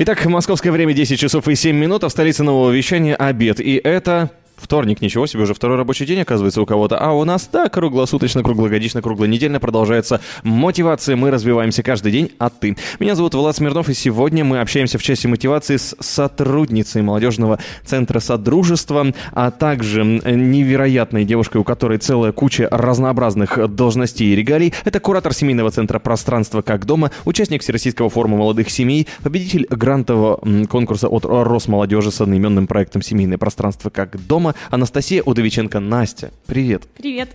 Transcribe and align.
Итак, 0.00 0.24
московское 0.26 0.70
время 0.70 0.94
10 0.94 1.18
часов 1.18 1.48
и 1.48 1.56
7 1.56 1.74
минут, 1.76 2.04
а 2.04 2.08
в 2.08 2.12
столице 2.12 2.44
нового 2.44 2.70
вещания 2.70 3.16
обед. 3.16 3.58
И 3.58 3.80
это 3.82 4.30
Вторник, 4.58 5.00
ничего 5.00 5.26
себе, 5.26 5.44
уже 5.44 5.54
второй 5.54 5.76
рабочий 5.76 6.04
день, 6.04 6.20
оказывается, 6.20 6.60
у 6.60 6.66
кого-то. 6.66 6.98
А 6.98 7.12
у 7.12 7.24
нас, 7.24 7.48
да, 7.52 7.68
круглосуточно, 7.68 8.42
круглогодично, 8.42 9.00
круглонедельно 9.00 9.60
продолжается 9.60 10.20
мотивация. 10.42 11.16
Мы 11.16 11.30
развиваемся 11.30 11.82
каждый 11.82 12.10
день, 12.10 12.32
а 12.38 12.50
ты. 12.50 12.76
Меня 12.98 13.14
зовут 13.14 13.34
Влад 13.34 13.56
Смирнов, 13.56 13.88
и 13.88 13.94
сегодня 13.94 14.44
мы 14.44 14.60
общаемся 14.60 14.98
в 14.98 15.02
части 15.02 15.26
мотивации 15.26 15.76
с 15.76 15.96
сотрудницей 16.00 17.02
молодежного 17.02 17.60
центра 17.84 18.18
Содружества, 18.18 19.06
а 19.32 19.50
также 19.50 20.04
невероятной 20.04 21.24
девушкой, 21.24 21.58
у 21.58 21.64
которой 21.64 21.98
целая 21.98 22.32
куча 22.32 22.68
разнообразных 22.70 23.74
должностей 23.74 24.32
и 24.32 24.36
регалий. 24.36 24.74
Это 24.84 24.98
куратор 24.98 25.32
семейного 25.32 25.70
центра 25.70 26.00
«Пространство 26.00 26.62
как 26.62 26.84
дома», 26.84 27.12
участник 27.24 27.62
Всероссийского 27.62 28.10
форума 28.10 28.36
молодых 28.36 28.70
семей, 28.70 29.06
победитель 29.22 29.66
грантового 29.70 30.40
конкурса 30.66 31.08
от 31.08 31.24
Росмолодежи 31.24 32.10
с 32.10 32.20
одноименным 32.20 32.66
проектом 32.66 33.02
«Семейное 33.02 33.38
пространство 33.38 33.90
как 33.90 34.16
дома», 34.26 34.47
дома 34.47 34.47
Анастасия 34.70 35.22
Удовиченко. 35.22 35.80
Настя, 35.80 36.30
привет. 36.46 36.86
Привет. 36.96 37.30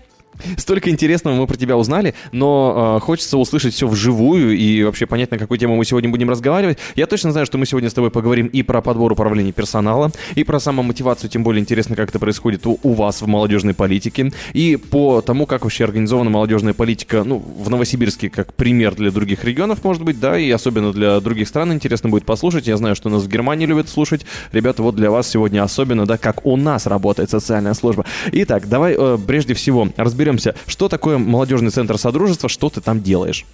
Столько 0.58 0.90
интересного 0.90 1.36
мы 1.36 1.48
про 1.48 1.58
тебя 1.58 1.78
узнали, 1.78 2.14
но 2.32 2.98
э, 2.98 3.05
хочется 3.05 3.38
услышать 3.38 3.74
все 3.74 3.88
вживую 3.88 4.58
и 4.58 4.84
вообще 4.84 5.05
понять, 5.05 5.32
на 5.32 5.38
какую 5.38 5.58
тему 5.58 5.76
мы 5.76 5.86
сегодня 5.86 6.10
будем 6.10 6.30
разговаривать. 6.30 6.78
Я 6.96 7.08
точно 7.08 7.32
знаю, 7.32 7.46
что 7.46 7.58
мы 7.58 7.66
сегодня 7.66 7.90
с 7.90 7.94
тобой 7.94 8.12
поговорим 8.12 8.48
и 8.48 8.64
про 8.64 8.82
подбор 8.82 9.12
управления 9.12 9.52
персонала, 9.52 10.12
и 10.36 10.44
про 10.44 10.60
самомотивацию, 10.60 11.30
тем 11.30 11.44
более 11.44 11.62
интересно, 11.62 11.96
как 11.96 12.10
это 12.10 12.20
происходит 12.20 12.66
у, 12.66 12.80
у 12.84 12.94
вас 12.94 13.22
в 13.22 13.27
молодежной 13.27 13.74
политике, 13.74 14.32
и 14.54 14.76
по 14.76 15.22
тому, 15.22 15.46
как 15.46 15.63
вообще 15.63 15.85
организована 15.85 16.30
молодежная 16.30 16.74
политика, 16.74 17.24
ну, 17.24 17.38
в 17.38 17.70
Новосибирске, 17.70 18.29
как 18.29 18.54
пример 18.54 18.96
для 18.96 19.12
других 19.12 19.44
регионов, 19.44 19.84
может 19.84 20.04
быть, 20.04 20.20
да, 20.20 20.38
и 20.38 20.50
особенно 20.52 20.91
для 20.91 21.20
других 21.20 21.48
стран 21.48 21.74
интересно 21.74 22.10
будет 22.10 22.26
послушать. 22.26 22.68
Я 22.68 22.77
знаю, 22.77 22.96
что 22.96 23.10
нас 23.10 23.24
в 23.24 23.27
Германии 23.27 23.66
любят 23.66 23.90
слушать. 23.90 24.26
Ребята, 24.52 24.84
вот 24.84 24.96
для 24.96 25.10
вас 25.12 25.27
сегодня 25.27 25.63
особенно, 25.63 26.05
да, 26.05 26.18
как 26.18 26.46
у 26.46 26.57
нас 26.57 26.85
работает 26.88 27.29
социальная 27.29 27.74
служба. 27.74 28.05
Итак, 28.32 28.68
давай 28.68 28.96
э, 28.98 29.18
прежде 29.26 29.54
всего 29.54 29.88
разберемся 29.98 30.23
разберемся, 30.24 30.55
что 30.68 30.90
такое 30.90 31.18
молодежный 31.18 31.71
центр 31.71 31.98
Содружества, 31.98 32.49
что 32.49 32.70
ты 32.70 32.82
там 32.82 33.02
делаешь. 33.02 33.46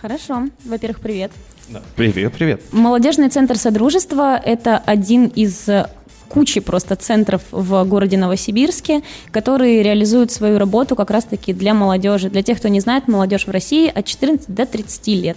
Хорошо. 0.00 0.48
Во-первых, 0.64 1.00
привет. 1.00 1.30
Да. 1.68 1.82
Привет, 1.96 2.32
привет. 2.34 2.62
Молодежный 2.72 3.28
центр 3.28 3.56
Содружества– 3.56 4.36
это 4.44 4.78
один 4.78 5.26
из 5.26 5.68
кучи 6.28 6.60
просто 6.60 6.96
центров 6.96 7.42
в 7.50 7.84
городе 7.84 8.16
Новосибирске, 8.16 9.02
которые 9.30 9.82
реализуют 9.82 10.32
свою 10.32 10.58
работу 10.58 10.96
как 10.96 11.10
раз-таки 11.10 11.52
для 11.52 11.74
молодежи. 11.74 12.28
Для 12.28 12.42
тех, 12.42 12.58
кто 12.58 12.68
не 12.68 12.80
знает, 12.80 13.08
молодежь 13.08 13.46
в 13.46 13.50
России 13.50 13.90
от 13.94 14.04
14 14.04 14.52
до 14.52 14.66
30 14.66 15.06
лет. 15.08 15.36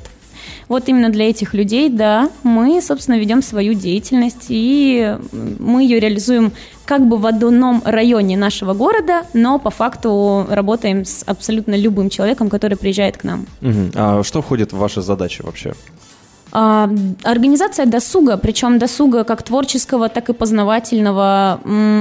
Вот 0.68 0.90
именно 0.90 1.10
для 1.10 1.30
этих 1.30 1.54
людей, 1.54 1.90
да, 1.90 2.30
мы, 2.44 2.82
собственно, 2.82 3.18
ведем 3.20 3.42
свою 3.42 3.74
деятельность, 3.74 4.48
и 4.50 5.18
мы 5.60 5.84
ее 5.84 6.00
реализуем 6.00 6.52
как 6.86 7.06
бы 7.08 7.18
в 7.18 7.26
одном 7.26 7.82
районе 7.86 8.38
нашего 8.38 8.74
города, 8.74 9.24
но 9.34 9.60
по 9.60 9.70
факту 9.70 10.46
работаем 10.50 11.04
с 11.06 11.24
абсолютно 11.26 11.76
любым 11.76 12.10
человеком, 12.10 12.50
который 12.50 12.78
приезжает 12.78 13.18
к 13.18 13.24
нам. 13.24 13.46
Угу. 13.62 13.92
А 13.96 14.24
что 14.24 14.42
входит 14.42 14.74
в 14.74 14.78
ваши 14.78 15.02
задачи 15.02 15.42
вообще? 15.42 15.74
А, 16.52 16.90
организация 17.24 17.86
досуга, 17.86 18.38
причем 18.38 18.80
досуга 18.80 19.24
как 19.24 19.44
творческого, 19.44 20.10
так 20.10 20.30
и 20.30 20.34
познавательного. 20.34 21.60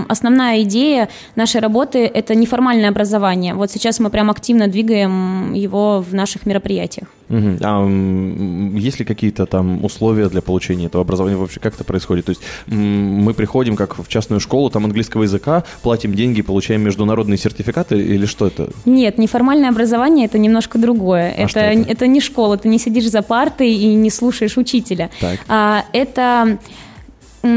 Основная 0.08 0.62
идея 0.62 1.08
нашей 1.34 1.60
работы– 1.60 1.98
это 2.14 2.34
неформальное 2.34 2.90
образование. 2.90 3.54
Вот 3.54 3.70
сейчас 3.70 3.98
мы 4.00 4.10
прям 4.10 4.30
активно 4.30 4.68
двигаем 4.68 5.52
его 5.52 6.00
в 6.00 6.14
наших 6.14 6.46
мероприятиях. 6.46 7.08
Угу. 7.28 7.58
А 7.60 7.86
есть 8.76 8.98
ли 8.98 9.04
какие-то 9.04 9.46
там 9.46 9.84
условия 9.84 10.28
для 10.28 10.42
получения 10.42 10.86
этого 10.86 11.02
образования? 11.02 11.36
Вообще 11.36 11.60
как 11.60 11.74
это 11.74 11.84
происходит? 11.84 12.26
То 12.26 12.30
есть 12.30 12.42
мы 12.66 13.34
приходим 13.34 13.76
как 13.76 13.98
в 13.98 14.08
частную 14.08 14.40
школу, 14.40 14.70
там 14.70 14.84
английского 14.84 15.24
языка, 15.24 15.64
платим 15.82 16.14
деньги, 16.14 16.42
получаем 16.42 16.82
международные 16.82 17.38
сертификаты 17.38 17.98
или 17.98 18.26
что 18.26 18.46
это? 18.46 18.70
Нет, 18.84 19.18
неформальное 19.18 19.70
образование– 19.70 20.26
это 20.26 20.38
немножко 20.38 20.78
другое. 20.78 21.34
А 21.36 21.42
это, 21.42 21.60
это? 21.60 21.90
это 21.90 22.06
не 22.06 22.20
школа, 22.20 22.56
ты 22.56 22.68
не 22.68 22.78
сидишь 22.78 23.10
за 23.10 23.22
партой 23.22 23.72
и 23.72 23.94
не 23.94 24.10
слушаешь 24.10 24.56
учителя. 24.56 25.10
Так. 25.20 25.40
А, 25.48 25.84
это 25.92 26.58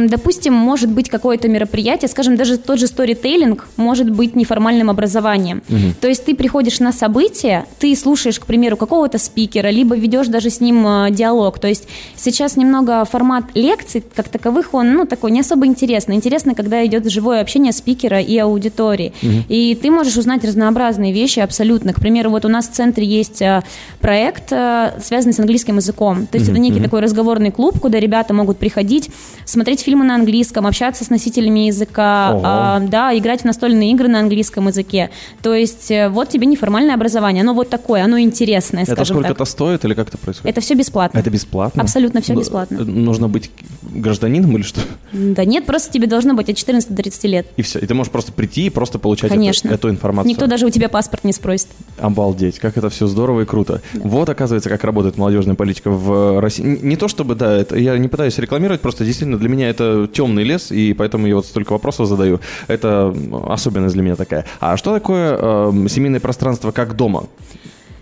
допустим, 0.08 0.54
может 0.54 0.90
быть 0.90 1.10
какое-то 1.10 1.48
мероприятие, 1.48 2.10
скажем, 2.10 2.36
даже 2.36 2.58
тот 2.58 2.80
же 2.80 2.88
сторителлинг 2.88 3.68
может 3.78 4.10
быть 4.10 4.36
неформальным 4.36 4.90
образованием. 4.90 5.62
Угу. 5.70 5.94
То 6.02 6.08
есть 6.08 6.26
ты 6.26 6.36
приходишь 6.36 6.80
на 6.80 6.92
событие, 6.92 7.66
ты 7.80 7.96
слушаешь, 7.96 8.40
к 8.40 8.46
примеру, 8.46 8.78
какого-то 8.78 9.18
спикера, 9.18 9.70
либо 9.70 9.96
ведешь 9.96 10.28
даже 10.28 10.50
с 10.50 10.60
ним 10.62 10.86
э, 10.88 11.12
диалог. 11.12 11.60
То 11.60 11.68
есть 11.68 11.88
сейчас 12.16 12.58
немного 12.58 13.06
формат 13.06 13.46
лекций, 13.54 14.04
как 14.16 14.30
таковых, 14.30 14.74
он, 14.74 14.94
ну, 14.94 15.06
такой 15.06 15.32
не 15.32 15.42
особо 15.42 15.66
интересный. 15.66 16.16
Интересно, 16.16 16.56
когда 16.56 16.86
идет 16.86 17.10
живое 17.10 17.42
общение 17.42 17.74
спикера 17.74 18.20
и 18.20 18.38
аудитории. 18.38 19.14
Угу. 19.22 19.32
И 19.50 19.76
ты 19.82 19.92
можешь 19.92 20.18
узнать 20.18 20.44
разнообразные 20.44 21.14
вещи 21.14 21.40
абсолютно. 21.40 21.94
К 21.94 22.00
примеру, 22.00 22.30
вот 22.30 22.46
у 22.46 22.50
нас 22.50 22.68
в 22.68 22.72
центре 22.72 23.06
есть 23.06 23.42
э, 23.42 23.62
проект, 24.00 24.52
э, 24.52 24.94
связанный 25.02 25.34
с 25.34 25.40
английским 25.40 25.78
языком. 25.78 26.28
То 26.28 26.38
есть 26.38 26.50
угу. 26.50 26.56
это 26.56 26.62
некий 26.62 26.78
угу. 26.78 26.84
такой 26.84 27.02
разговорный 27.02 27.52
клуб, 27.52 27.80
куда 27.80 28.00
ребята 28.00 28.34
могут 28.34 28.58
приходить, 28.58 29.10
смотреть 29.46 29.79
смотреть 29.80 29.86
фильмы 29.86 30.06
на 30.06 30.16
английском, 30.16 30.68
общаться 30.68 31.04
с 31.04 31.10
носителями 31.10 31.68
языка, 31.68 32.40
а, 32.44 32.80
да, 32.80 33.18
играть 33.18 33.42
в 33.42 33.46
настольные 33.46 33.92
игры 33.92 34.08
на 34.08 34.20
английском 34.20 34.68
языке. 34.68 35.10
То 35.42 35.54
есть 35.54 35.92
э, 35.92 36.10
вот 36.10 36.30
тебе 36.30 36.46
неформальное 36.46 36.96
образование, 36.96 37.42
оно 37.42 37.54
вот 37.54 37.70
такое, 37.70 38.04
оно 38.04 38.20
интересное, 38.20 38.84
это 38.84 38.94
скажем 38.94 39.18
сколько 39.18 39.32
это 39.32 39.46
стоит 39.46 39.86
или 39.86 39.94
как 39.94 40.10
это 40.10 40.18
происходит? 40.18 40.50
Это 40.50 40.62
все 40.62 40.76
бесплатно. 40.76 41.20
Это 41.20 41.30
бесплатно? 41.30 41.84
Абсолютно 41.84 42.22
все 42.22 42.36
бесплатно. 42.36 42.84
Нужно 42.84 43.28
быть 43.28 43.52
гражданином 43.82 44.56
или 44.56 44.64
что? 44.64 44.82
Да 45.14 45.46
нет, 45.46 45.66
просто 45.66 45.92
тебе 45.92 46.08
должно 46.08 46.34
быть 46.34 46.50
от 46.50 46.58
14 46.58 46.90
до 46.90 46.96
30 46.96 47.24
лет. 47.26 47.48
И 47.58 47.62
все. 47.62 47.80
И 47.80 47.86
ты 47.86 47.94
можешь 47.94 48.12
просто 48.12 48.32
прийти 48.32 48.68
и 48.68 48.70
просто 48.70 49.00
получать 49.00 49.30
Конечно. 49.30 49.68
Эту, 49.70 49.76
эту 49.76 49.90
информацию. 49.90 50.30
Никто 50.30 50.48
даже 50.48 50.66
у 50.66 50.70
тебя 50.70 50.90
паспорт 50.90 51.24
не 51.24 51.34
спросит. 51.34 51.70
Обалдеть, 51.98 52.60
как 52.60 52.78
это 52.78 52.90
все 52.90 53.08
здорово 53.08 53.42
и 53.42 53.46
круто. 53.46 53.82
Да. 53.94 54.02
Вот, 54.04 54.30
оказывается, 54.30 54.70
как 54.70 54.84
работает 54.84 55.18
молодежная 55.18 55.56
политика 55.56 55.90
в 55.90 56.40
России. 56.40 56.64
Не 56.64 56.96
то 56.96 57.08
чтобы, 57.08 57.36
да, 57.36 57.56
это, 57.56 57.78
я 57.78 57.98
не 57.98 58.08
пытаюсь 58.08 58.38
рекламировать, 58.38 58.82
просто 58.82 59.06
действительно 59.06 59.38
для 59.38 59.50
меня 59.50 59.69
это 59.70 60.08
темный 60.12 60.44
лес, 60.44 60.72
и 60.72 60.94
поэтому 60.94 61.28
я 61.28 61.36
вот 61.36 61.46
столько 61.46 61.74
вопросов 61.74 62.08
задаю. 62.08 62.40
Это 62.68 63.14
особенность 63.48 63.94
для 63.94 64.04
меня 64.04 64.16
такая. 64.16 64.46
А 64.60 64.78
что 64.78 64.94
такое 64.94 65.38
э, 65.40 65.88
семейное 65.90 66.20
пространство 66.20 66.72
как 66.72 66.96
дома? 66.96 67.28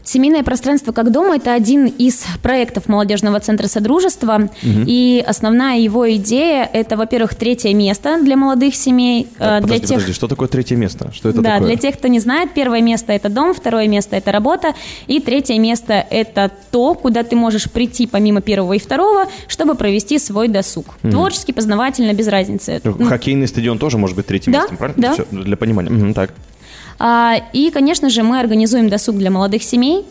Семейное 0.07 0.41
пространство 0.41 0.94
как 0.94 1.12
дома– 1.12 1.35
это 1.38 1.53
один 1.53 1.85
из 1.85 2.23
проектов 2.41 2.88
молодежного 2.88 3.41
центра 3.41 3.68
Содружества. 3.68 4.50
Угу. 4.63 4.84
И 4.85 5.22
основная 5.28 5.79
его 5.79 6.09
идея– 6.16 6.69
это, 6.73 6.95
во-первых, 6.95 7.35
третье 7.35 7.73
место 7.73 8.18
для 8.23 8.38
молодых 8.38 8.73
семей. 8.73 9.28
Так, 9.38 9.63
э, 9.63 9.66
для 9.66 9.68
подожди, 9.68 9.88
тех... 9.88 9.97
подожди, 9.97 10.13
что 10.13 10.28
такое 10.29 10.47
третье 10.47 10.78
место? 10.78 11.12
Что 11.12 11.28
это 11.28 11.41
да, 11.41 11.56
такое? 11.56 11.68
для 11.68 11.75
тех, 11.75 11.97
кто 11.97 12.07
не 12.07 12.22
знает, 12.22 12.53
первое 12.53 12.81
место– 12.81 13.12
это 13.13 13.28
дом, 13.28 13.53
второе 13.53 13.90
место– 13.90 14.16
это 14.18 14.31
работа, 14.31 14.75
и 15.07 15.19
третье 15.19 15.59
место– 15.59 15.94
это 16.09 16.51
то, 16.72 16.94
куда 16.94 17.24
ты 17.24 17.35
можешь 17.35 17.69
прийти 17.69 18.07
помимо 18.07 18.39
первого 18.39 18.72
и 18.72 18.79
второго, 18.79 19.25
чтобы 19.50 19.75
провести 19.75 20.19
свой 20.19 20.47
досуг. 20.47 20.85
Угу. 21.03 21.12
Творческий, 21.12 21.51
познавательно, 21.51 22.13
без 22.13 22.29
разницы. 22.29 22.81
Хоккейный 22.81 23.50
стадион 23.50 23.78
тоже 23.78 23.97
может 23.97 24.16
быть 24.16 24.25
третьим 24.25 24.53
да, 24.53 24.62
местом, 24.62 24.78
правильно? 24.78 25.01
Да. 25.01 25.13
Все, 25.16 25.25
для 25.31 25.57
понимания. 25.57 25.91
Угу, 25.91 26.13
так. 26.13 26.34
А, 26.99 27.35
и, 27.53 27.69
конечно 27.69 28.09
же, 28.09 28.23
мы 28.23 28.39
организуем 28.39 28.89
досуг 28.89 29.17
для 29.17 29.31
молодых 29.31 29.63
семей. 29.63 30.05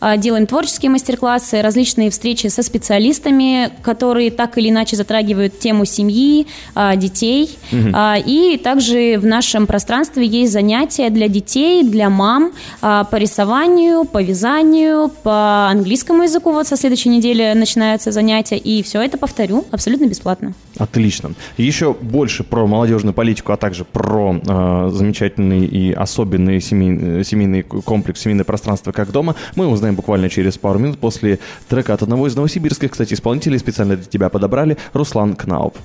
А, 0.00 0.16
делаем 0.16 0.46
творческие 0.46 0.90
мастер-классы, 0.90 1.60
различные 1.60 2.10
встречи 2.10 2.46
со 2.48 2.62
специалистами, 2.62 3.70
которые 3.82 4.30
так 4.30 4.56
или 4.58 4.70
иначе 4.70 4.96
затрагивают 4.96 5.58
тему 5.58 5.84
семьи, 5.84 6.46
а, 6.74 6.96
детей. 6.96 7.58
Угу. 7.72 7.96
И 8.26 8.60
также 8.62 9.18
в 9.18 9.26
нашем 9.26 9.66
пространстве 9.66 10.26
есть 10.26 10.52
занятия 10.52 11.10
для 11.10 11.28
детей, 11.28 11.82
для 11.82 12.10
мам 12.10 12.52
по 12.80 13.14
рисованию, 13.14 14.04
по 14.04 14.22
вязанию, 14.22 15.10
по 15.22 15.68
английскому 15.68 16.22
языку. 16.24 16.52
Вот 16.52 16.66
со 16.66 16.76
следующей 16.76 17.08
недели 17.08 17.52
начинаются 17.54 18.12
занятия. 18.12 18.56
И 18.56 18.82
все 18.82 19.02
это, 19.02 19.18
повторю, 19.18 19.64
абсолютно 19.70 20.06
бесплатно. 20.06 20.54
Отлично. 20.78 21.32
Еще 21.56 21.92
больше 21.92 22.44
про 22.44 22.66
молодежную 22.66 23.14
политику, 23.14 23.52
а 23.52 23.56
также 23.56 23.84
про 23.84 24.36
э, 24.36 24.90
замечательный 24.92 25.66
и 25.66 25.92
особенный 25.92 26.60
семей, 26.60 27.24
семейный 27.24 27.62
комплекс, 27.62 28.20
семейное 28.20 28.44
пространство 28.44 28.92
как 28.92 29.10
дома 29.10 29.34
мы 29.56 29.66
узнаем 29.66 29.87
узнаем 29.88 29.96
буквально 29.96 30.28
через 30.28 30.58
пару 30.58 30.78
минут 30.78 30.98
после 30.98 31.38
трека 31.68 31.94
от 31.94 32.02
одного 32.02 32.26
из 32.26 32.36
новосибирских, 32.36 32.90
кстати, 32.90 33.14
исполнителей 33.14 33.58
специально 33.58 33.96
для 33.96 34.04
тебя 34.04 34.28
подобрали, 34.28 34.76
Руслан 34.92 35.34
Кнауп. 35.34 35.76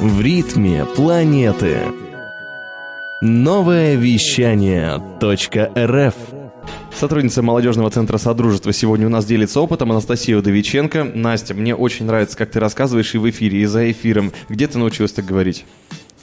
В 0.00 0.20
ритме 0.20 0.86
планеты. 0.96 1.78
Новое 3.20 3.96
вещание 3.96 5.02
.рф 5.20 6.14
Сотрудница 6.98 7.42
молодежного 7.42 7.90
центра 7.90 8.18
Содружества 8.18 8.72
сегодня 8.72 9.06
у 9.06 9.10
нас 9.10 9.24
делится 9.26 9.60
опытом 9.60 9.92
Анастасия 9.92 10.36
Удовиченко. 10.36 11.04
Настя, 11.04 11.54
мне 11.54 11.74
очень 11.74 12.06
нравится, 12.06 12.36
как 12.36 12.50
ты 12.50 12.60
рассказываешь 12.60 13.14
и 13.14 13.18
в 13.18 13.28
эфире, 13.28 13.58
и 13.60 13.66
за 13.66 13.90
эфиром. 13.90 14.32
Где 14.48 14.66
ты 14.66 14.78
научилась 14.78 15.12
так 15.12 15.26
говорить? 15.26 15.64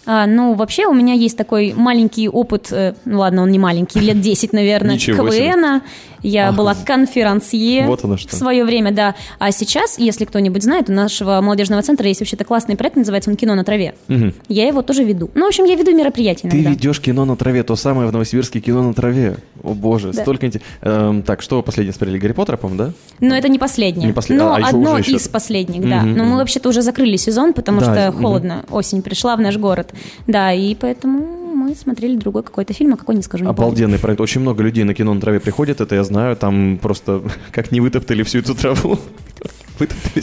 А, 0.08 0.26
ну, 0.26 0.54
вообще 0.54 0.86
у 0.86 0.94
меня 0.94 1.14
есть 1.14 1.38
такой 1.38 1.74
маленький 1.74 2.30
опыт, 2.30 2.70
э, 2.72 2.94
ну 3.04 3.20
ладно, 3.20 3.44
он 3.44 3.52
не 3.52 3.60
маленький, 3.60 4.00
лет 4.00 4.22
10, 4.22 4.54
наверное, 4.54 4.98
КВНа. 4.98 5.82
Я 6.24 6.50
Ах, 6.50 6.56
была 6.56 6.76
конферансье 6.76 7.86
вот 7.86 8.04
оно 8.04 8.18
что. 8.18 8.36
в 8.36 8.40
свое 8.40 8.66
время, 8.66 8.92
да. 8.92 9.16
А 9.40 9.52
сейчас, 9.52 10.00
если 10.00 10.26
кто-нибудь 10.26 10.64
знает, 10.64 10.90
у 10.90 10.94
нашего 10.94 11.42
молодежного 11.42 11.82
центра 11.84 12.08
есть 12.08 12.22
вообще-то 12.22 12.44
классный 12.44 12.76
проект, 12.76 12.96
называется 12.96 13.30
он 13.30 13.36
«Кино 13.36 13.56
на 13.56 13.64
траве». 13.64 13.96
Угу. 14.10 14.34
Я 14.50 14.68
его 14.68 14.82
тоже 14.82 15.04
веду. 15.04 15.30
Ну, 15.36 15.46
в 15.46 15.48
общем, 15.50 15.66
я 15.66 15.76
веду 15.76 15.96
мероприятия 15.96 16.48
иногда. 16.48 16.70
Ты 16.70 16.76
ведешь 16.76 17.00
кино 17.00 17.26
на 17.26 17.36
траве, 17.36 17.64
то 17.64 17.76
самое 17.76 18.08
в 18.08 18.12
Новосибирске 18.12 18.60
кино 18.60 18.82
на 18.82 18.94
траве. 18.94 19.38
О 19.64 19.74
боже, 19.74 20.12
да. 20.12 20.22
столько 20.22 20.48
интересного. 20.48 21.10
Эм, 21.10 21.24
так, 21.24 21.42
что 21.42 21.62
последнее 21.62 21.94
смотрели? 21.94 22.18
Гарри 22.18 22.34
Поттера, 22.34 22.58
по-моему, 22.58 22.86
да? 22.86 22.94
Ну, 23.20 23.36
это 23.36 23.48
не 23.48 23.60
последнее. 23.60 24.08
Не 24.08 24.14
послед... 24.14 24.40
Но 24.40 24.54
а, 24.54 24.58
одно 24.58 24.98
из 24.98 25.08
еще... 25.08 25.30
последних, 25.30 25.88
да. 25.88 26.00
Угу, 26.00 26.08
Но 26.08 26.24
мы 26.24 26.38
вообще-то 26.38 26.70
уже 26.70 26.82
закрыли 26.82 27.16
сезон, 27.18 27.54
потому 27.54 27.80
да, 27.80 28.10
что 28.10 28.18
холодно. 28.18 28.66
Угу. 28.68 28.78
Осень 28.78 29.02
пришла 29.02 29.36
в 29.36 29.42
наш 29.42 29.58
город. 29.58 29.94
Да, 30.28 30.54
и 30.54 30.76
поэтому 30.76 31.48
мы 31.56 31.76
смотрели 31.76 32.16
другой 32.16 32.44
какой-то 32.44 32.74
фильм, 32.74 32.94
а 32.94 32.98
какой 32.98 33.16
не 33.16 33.22
скажу. 33.22 33.44
Не 33.44 33.50
Обалденный 33.50 33.94
помню. 33.94 34.02
проект. 34.02 34.22
Очень 34.22 34.42
много 34.42 34.64
людей 34.64 34.84
на 34.84 34.94
кино 34.94 35.14
на 35.14 35.22
траве 35.22 35.40
приходят, 35.40 35.82
это 35.82 35.96
я 35.96 36.04
знаю. 36.04 36.36
Там 36.36 36.80
просто 36.82 37.22
как 37.52 37.72
не 37.72 37.82
вытоптали 37.82 38.24
всю 38.24 38.40
эту 38.40 38.56
траву. 38.56 39.00
Вытоптали 39.80 40.22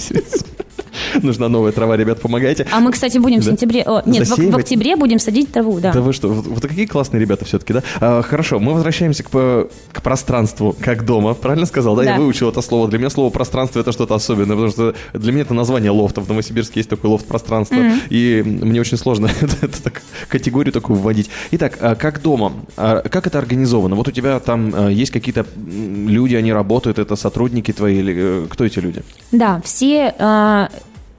Нужна 1.22 1.48
новая 1.48 1.72
трава, 1.72 1.96
ребят, 1.96 2.20
помогайте. 2.20 2.66
А 2.72 2.80
мы, 2.80 2.92
кстати, 2.92 3.18
будем 3.18 3.40
в 3.40 3.44
сентябре... 3.44 3.82
О, 3.82 4.02
нет, 4.06 4.26
в, 4.26 4.56
октябре 4.56 4.96
будем 4.96 5.18
садить 5.18 5.52
траву, 5.52 5.80
да. 5.80 5.92
Да 5.92 6.00
вы 6.00 6.12
что, 6.12 6.28
вот, 6.28 6.62
какие 6.62 6.86
классные 6.86 7.20
ребята 7.20 7.44
все-таки, 7.44 7.72
да? 7.72 7.82
А, 8.00 8.22
хорошо, 8.22 8.58
мы 8.58 8.72
возвращаемся 8.74 9.22
к, 9.22 9.68
к 9.92 10.02
пространству, 10.02 10.74
как 10.78 11.04
дома. 11.04 11.34
Правильно 11.34 11.66
сказал, 11.66 11.96
да? 11.96 12.04
да? 12.04 12.12
Я 12.12 12.18
выучил 12.18 12.48
это 12.48 12.62
слово. 12.62 12.88
Для 12.88 12.98
меня 12.98 13.10
слово 13.10 13.30
пространство 13.30 13.80
это 13.80 13.92
что-то 13.92 14.14
особенное, 14.14 14.56
потому 14.56 14.70
что 14.70 14.94
для 15.12 15.32
меня 15.32 15.42
это 15.42 15.54
название 15.54 15.90
лофта. 15.90 16.20
В 16.20 16.28
Новосибирске 16.28 16.80
есть 16.80 16.90
такой 16.90 17.10
лофт 17.10 17.26
пространства. 17.26 17.76
Mm-hmm. 17.76 18.00
И 18.10 18.42
мне 18.44 18.80
очень 18.80 18.96
сложно 18.96 19.30
это, 19.40 19.82
так, 19.82 20.02
категорию 20.28 20.72
такую 20.72 20.98
вводить. 20.98 21.30
Итак, 21.52 21.78
а 21.80 21.94
как 21.94 22.22
дома? 22.22 22.52
А 22.76 23.08
как 23.08 23.26
это 23.26 23.38
организовано? 23.38 23.96
Вот 23.96 24.08
у 24.08 24.10
тебя 24.10 24.40
там 24.40 24.72
а, 24.74 24.88
есть 24.88 25.12
какие-то 25.12 25.46
люди, 25.56 26.34
они 26.34 26.52
работают, 26.52 26.98
это 26.98 27.16
сотрудники 27.16 27.72
твои 27.72 27.98
или 27.98 28.14
э, 28.16 28.46
кто 28.48 28.64
эти 28.64 28.78
люди? 28.78 29.02
Да, 29.32 29.60
все 29.64 30.14
а, 30.18 30.68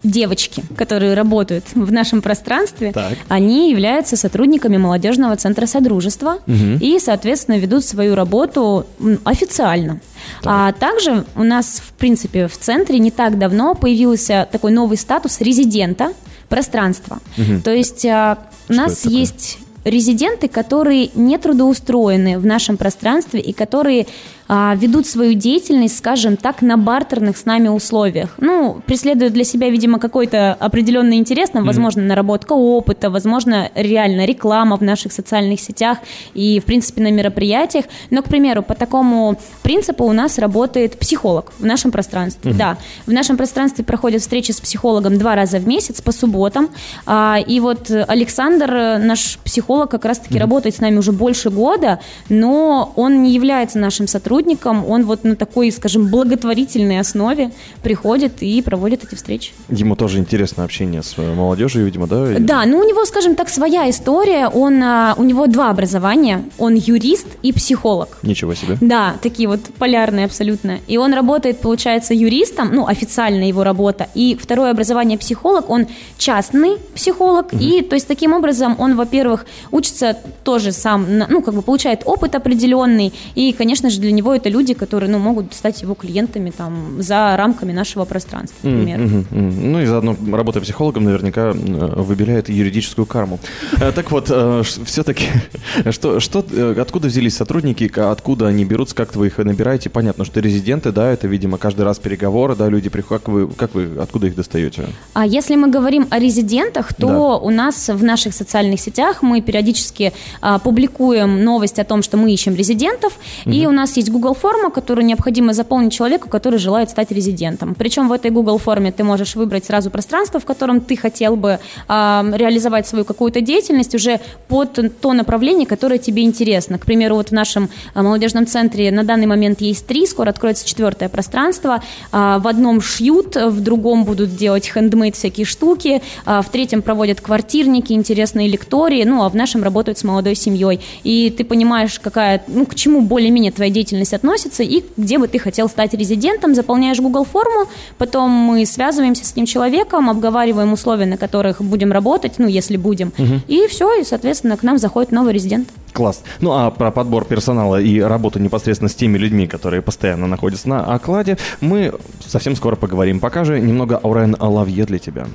девочки, 0.05 0.63
которые 0.77 1.13
работают 1.13 1.65
в 1.73 1.91
нашем 1.91 2.21
пространстве, 2.21 2.91
так. 2.91 3.13
они 3.27 3.71
являются 3.71 4.15
сотрудниками 4.15 4.77
молодежного 4.77 5.35
центра 5.35 5.65
Содружества 5.65 6.39
угу. 6.47 6.77
и, 6.79 6.99
соответственно, 6.99 7.57
ведут 7.57 7.83
свою 7.83 8.15
работу 8.15 8.85
официально. 9.23 9.99
Так. 10.41 10.53
А 10.53 10.71
также 10.73 11.25
у 11.35 11.43
нас, 11.43 11.81
в 11.85 11.93
принципе, 11.93 12.47
в 12.47 12.57
центре 12.57 12.99
не 12.99 13.11
так 13.11 13.37
давно 13.37 13.75
появился 13.75 14.47
такой 14.51 14.71
новый 14.71 14.97
статус 14.97 15.41
резидента 15.41 16.13
пространства. 16.49 17.19
Угу. 17.37 17.61
То 17.63 17.71
есть 17.71 18.05
а, 18.05 18.37
у 18.69 18.73
нас 18.73 19.05
есть 19.05 19.59
резиденты, 19.85 20.47
которые 20.47 21.11
не 21.15 21.37
трудоустроены 21.37 22.39
в 22.39 22.45
нашем 22.45 22.75
пространстве 22.75 23.39
и 23.39 23.53
которые 23.53 24.07
ведут 24.47 25.07
свою 25.07 25.33
деятельность, 25.33 25.97
скажем 25.97 26.37
так, 26.37 26.61
на 26.61 26.77
бартерных 26.77 27.37
с 27.37 27.45
нами 27.45 27.67
условиях. 27.67 28.35
Ну, 28.37 28.81
преследуют 28.85 29.33
для 29.33 29.43
себя, 29.43 29.69
видимо, 29.69 29.99
какой-то 29.99 30.53
определенный 30.53 31.17
интерес, 31.17 31.53
нам, 31.53 31.65
возможно, 31.65 32.03
наработка 32.03 32.53
опыта, 32.53 33.09
возможно, 33.09 33.71
реально 33.73 34.25
реклама 34.25 34.77
в 34.77 34.83
наших 34.83 35.13
социальных 35.13 35.59
сетях 35.59 35.97
и, 36.35 36.59
в 36.59 36.65
принципе, 36.65 37.01
на 37.01 37.11
мероприятиях. 37.11 37.85
Но, 38.11 38.21
к 38.21 38.25
примеру, 38.25 38.61
по 38.61 38.75
такому 38.75 39.39
принципу 39.63 40.05
у 40.05 40.13
нас 40.13 40.37
работает 40.37 40.99
психолог 40.99 41.51
в 41.57 41.65
нашем 41.65 41.91
пространстве. 41.91 42.53
Да, 42.53 42.77
в 43.07 43.11
нашем 43.11 43.37
пространстве 43.37 43.83
проходят 43.83 44.21
встречи 44.21 44.51
с 44.51 44.61
психологом 44.61 45.17
два 45.17 45.35
раза 45.35 45.57
в 45.57 45.67
месяц 45.67 46.01
по 46.01 46.11
субботам. 46.11 46.69
А, 47.05 47.37
и 47.45 47.59
вот 47.59 47.89
Александр, 47.89 48.99
наш 48.99 49.39
психолог, 49.43 49.89
как 49.89 50.05
раз-таки 50.05 50.37
работает 50.37 50.75
с 50.75 50.79
нами 50.79 50.97
уже 50.97 51.11
больше 51.11 51.49
года, 51.49 51.99
но 52.29 52.93
он 52.95 53.23
не 53.23 53.31
является 53.31 53.79
нашим 53.79 54.07
сотрудником 54.07 54.34
сотрудникам, 54.35 54.85
он 54.89 55.05
вот 55.05 55.23
на 55.23 55.35
такой, 55.35 55.71
скажем, 55.71 56.07
благотворительной 56.07 56.99
основе 56.99 57.51
приходит 57.81 58.43
и 58.43 58.61
проводит 58.61 59.03
эти 59.03 59.15
встречи. 59.15 59.51
Ему 59.69 59.95
тоже 59.95 60.19
интересно 60.19 60.63
общение 60.63 61.03
с 61.03 61.13
э, 61.17 61.33
молодежью, 61.33 61.85
видимо, 61.85 62.07
да? 62.07 62.39
Да, 62.39 62.65
ну 62.65 62.79
у 62.79 62.83
него, 62.83 63.05
скажем 63.05 63.35
так, 63.35 63.49
своя 63.49 63.89
история. 63.89 64.47
Он, 64.47 64.83
а, 64.83 65.13
у 65.17 65.23
него 65.23 65.47
два 65.47 65.69
образования. 65.69 66.43
Он 66.57 66.75
юрист 66.75 67.27
и 67.43 67.53
психолог. 67.53 68.09
Ничего 68.23 68.55
себе. 68.55 68.77
Да, 68.81 69.15
такие 69.21 69.47
вот 69.47 69.61
полярные 69.79 70.25
абсолютно. 70.25 70.79
И 70.87 70.97
он 70.97 71.13
работает, 71.13 71.59
получается, 71.59 72.13
юристом, 72.13 72.71
ну, 72.73 72.87
официально 72.87 73.47
его 73.47 73.63
работа. 73.63 74.07
И 74.15 74.37
второе 74.41 74.71
образование 74.71 75.17
психолог, 75.17 75.69
он 75.69 75.87
частный 76.17 76.77
психолог. 76.93 77.53
Угу. 77.53 77.63
И, 77.63 77.81
то 77.81 77.95
есть, 77.95 78.07
таким 78.07 78.33
образом, 78.33 78.75
он, 78.79 78.95
во-первых, 78.95 79.45
учится 79.71 80.17
тоже 80.43 80.71
сам, 80.71 81.05
ну, 81.29 81.41
как 81.41 81.53
бы 81.53 81.61
получает 81.61 82.01
опыт 82.05 82.35
определенный. 82.35 83.13
И, 83.35 83.53
конечно 83.53 83.89
же, 83.89 83.99
для 83.99 84.11
него 84.11 84.24
него 84.25 84.35
это 84.35 84.49
люди, 84.49 84.73
которые 84.73 85.09
ну, 85.09 85.19
могут 85.19 85.53
стать 85.53 85.81
его 85.81 85.93
клиентами 85.93 86.49
там, 86.49 87.01
за 87.01 87.35
рамками 87.37 87.71
нашего 87.71 88.05
пространства, 88.05 88.67
например. 88.67 88.99
Mm-hmm, 88.99 89.27
mm-hmm. 89.31 89.65
Ну 89.65 89.81
и 89.81 89.85
заодно 89.85 90.15
работа 90.31 90.61
психологом 90.61 91.03
наверняка 91.03 91.51
выбирает 91.53 92.49
юридическую 92.49 93.05
карму. 93.05 93.39
Э, 93.79 93.91
так 93.91 94.11
вот, 94.11 94.27
э, 94.29 94.63
все-таки, 94.85 95.25
что, 95.91 96.19
что, 96.19 96.43
э, 96.51 96.75
откуда 96.79 97.07
взялись 97.07 97.35
сотрудники, 97.35 97.91
откуда 97.99 98.47
они 98.47 98.65
берутся, 98.65 98.95
как 98.95 99.15
вы 99.15 99.27
их 99.27 99.37
набираете? 99.37 99.89
Понятно, 99.89 100.25
что 100.25 100.39
резиденты, 100.39 100.91
да, 100.91 101.11
это, 101.11 101.27
видимо, 101.27 101.57
каждый 101.57 101.85
раз 101.85 101.99
переговоры, 101.99 102.55
да, 102.55 102.67
люди 102.67 102.89
приходят, 102.89 103.23
как 103.23 103.33
вы, 103.33 103.47
как 103.47 103.75
вы 103.75 103.89
откуда 104.01 104.27
их 104.27 104.35
достаете? 104.35 104.87
А 105.13 105.25
если 105.25 105.55
мы 105.55 105.69
говорим 105.69 106.07
о 106.09 106.19
резидентах, 106.19 106.93
то 106.93 107.07
да. 107.07 107.35
у 107.35 107.49
нас 107.49 107.89
в 107.89 108.03
наших 108.03 108.33
социальных 108.33 108.79
сетях 108.79 109.21
мы 109.21 109.41
периодически 109.41 110.13
а, 110.41 110.59
публикуем 110.59 111.43
новость 111.43 111.79
о 111.79 111.83
том, 111.83 112.01
что 112.01 112.17
мы 112.17 112.33
ищем 112.33 112.55
резидентов, 112.55 113.13
и 113.45 113.67
у 113.67 113.71
нас 113.71 113.97
есть 113.97 114.09
Google 114.15 114.33
форма, 114.33 114.69
которую 114.69 115.05
необходимо 115.05 115.53
заполнить 115.53 115.91
человеку, 115.91 116.29
который 116.29 116.57
желает 116.57 116.89
стать 116.89 117.11
резидентом. 117.11 117.75
Причем 117.75 118.07
в 118.07 118.13
этой 118.13 118.31
Google 118.31 118.57
форме 118.57 118.93
ты 118.93 119.03
можешь 119.03 119.35
выбрать 119.35 119.65
сразу 119.65 119.89
пространство, 119.89 120.39
в 120.39 120.45
котором 120.45 120.79
ты 120.79 120.95
хотел 120.95 121.35
бы 121.35 121.59
э, 121.89 122.31
реализовать 122.33 122.87
свою 122.87 123.03
какую-то 123.03 123.41
деятельность 123.41 123.93
уже 123.93 124.21
под 124.47 124.79
то 125.01 125.11
направление, 125.11 125.67
которое 125.67 125.97
тебе 125.97 126.23
интересно. 126.23 126.79
К 126.79 126.85
примеру, 126.85 127.15
вот 127.15 127.29
в 127.29 127.31
нашем 127.33 127.69
э, 127.93 128.01
молодежном 128.01 128.47
центре 128.47 128.89
на 128.89 129.03
данный 129.03 129.25
момент 129.25 129.59
есть 129.59 129.85
три, 129.85 130.07
скоро 130.07 130.29
откроется 130.29 130.65
четвертое 130.65 131.09
пространство. 131.09 131.83
Э, 132.13 132.37
в 132.39 132.47
одном 132.47 132.79
шьют, 132.79 133.35
в 133.35 133.59
другом 133.59 134.05
будут 134.05 134.37
делать 134.37 134.65
хендмейд 134.65 135.15
всякие 135.17 135.45
штуки, 135.45 136.01
э, 136.25 136.41
в 136.41 136.49
третьем 136.49 136.81
проводят 136.81 137.19
квартирники, 137.19 137.91
интересные 137.91 138.47
лектории, 138.47 139.03
ну 139.03 139.23
а 139.23 139.29
в 139.29 139.35
нашем 139.35 139.61
работают 139.61 139.97
с 139.97 140.05
молодой 140.05 140.35
семьей. 140.35 140.79
И 141.03 141.33
ты 141.37 141.43
понимаешь, 141.43 141.99
какая, 141.99 142.41
ну, 142.47 142.65
к 142.65 142.75
чему 142.75 143.01
более-менее 143.01 143.51
твоя 143.51 143.69
деятельность 143.69 144.04
деятельность 144.05 144.13
относится 144.13 144.63
и 144.63 144.83
где 144.97 145.17
бы 145.17 145.27
ты 145.27 145.39
хотел 145.39 145.69
стать 145.69 145.93
резидентом, 145.93 146.55
заполняешь 146.55 146.99
Google 146.99 147.25
форму, 147.25 147.67
потом 147.97 148.29
мы 148.29 148.65
связываемся 148.65 149.25
с 149.25 149.33
этим 149.33 149.45
человеком, 149.45 150.09
обговариваем 150.09 150.73
условия, 150.73 151.05
на 151.05 151.17
которых 151.17 151.61
будем 151.61 151.91
работать, 151.91 152.33
ну, 152.37 152.47
если 152.47 152.77
будем, 152.77 153.11
угу. 153.17 153.41
и 153.47 153.67
все, 153.67 154.01
и, 154.01 154.03
соответственно, 154.03 154.57
к 154.57 154.63
нам 154.63 154.77
заходит 154.77 155.11
новый 155.11 155.33
резидент. 155.33 155.67
Класс. 155.93 156.23
Ну, 156.41 156.51
а 156.51 156.71
про 156.71 156.91
подбор 156.91 157.25
персонала 157.25 157.79
и 157.79 158.01
работу 158.01 158.39
непосредственно 158.39 158.89
с 158.89 158.95
теми 158.95 159.17
людьми, 159.17 159.47
которые 159.47 159.81
постоянно 159.81 160.27
находятся 160.27 160.67
на 160.69 160.93
окладе, 160.93 161.37
мы 161.61 161.93
совсем 162.25 162.55
скоро 162.55 162.75
поговорим. 162.75 163.19
Пока 163.19 163.45
же 163.45 163.59
немного 163.59 163.99
Аурен 164.03 164.35
Лавье 164.39 164.85
для 164.85 164.99
тебя. 164.99 165.27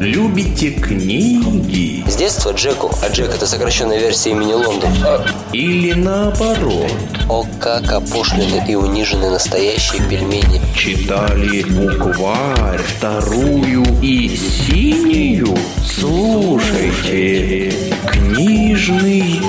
Любите 0.00 0.70
книги? 0.70 2.04
С 2.08 2.16
детства 2.16 2.52
Джеку, 2.52 2.90
а 3.02 3.08
Джек 3.08 3.34
это 3.34 3.46
сокращенная 3.46 3.98
версия 3.98 4.30
имени 4.30 4.52
Лондон. 4.52 4.90
Или 5.52 5.92
наоборот? 5.92 6.90
О, 7.28 7.46
как 7.60 7.92
опошлены 7.92 8.64
и 8.68 8.74
унижены 8.74 9.30
настоящие 9.30 10.02
пельмени. 10.08 10.60
Читали 10.74 11.62
букварь, 11.62 12.80
вторую 12.82 13.84
и 14.00 14.36
синюю? 14.36 15.56
Слушайте, 15.84 17.72
книжный 18.06 19.41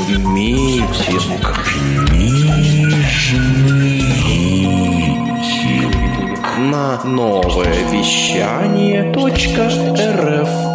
новое 7.05 7.89
вещание 7.91 9.11
.рф 9.11 10.73